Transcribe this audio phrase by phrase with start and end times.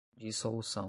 [0.17, 0.79] dissolução